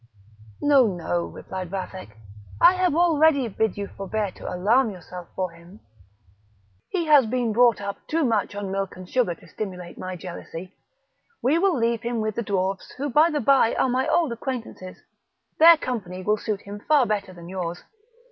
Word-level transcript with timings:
"No, 0.61 0.87
no!" 0.87 1.25
replied 1.27 1.69
Vathek, 1.69 2.17
"I 2.59 2.73
have 2.73 2.95
already 2.95 3.47
bid 3.47 3.77
you 3.77 3.85
forbear 3.87 4.31
to 4.31 4.51
alarm 4.51 4.89
yourself 4.89 5.27
for 5.35 5.51
him; 5.51 5.79
he 6.89 7.05
has 7.05 7.27
been 7.27 7.53
brought 7.53 7.79
up 7.79 7.97
too 8.07 8.25
much 8.25 8.55
on 8.55 8.71
milk 8.71 8.95
and 8.95 9.07
sugar 9.07 9.35
to 9.35 9.47
stimulate 9.47 9.99
my 9.99 10.15
jealousy; 10.15 10.73
we 11.43 11.59
will 11.59 11.77
leave 11.77 12.01
him 12.01 12.19
with 12.19 12.33
the 12.33 12.41
dwarfs, 12.41 12.91
who, 12.97 13.11
by 13.11 13.29
the 13.29 13.41
bye, 13.41 13.75
are 13.75 13.89
my 13.89 14.07
old 14.07 14.31
acquaintances; 14.31 14.97
their 15.59 15.77
company 15.77 16.23
will 16.23 16.35
suit 16.37 16.61
him 16.61 16.79
far 16.79 17.05
better 17.05 17.31
than 17.31 17.47
yours. 17.47 17.83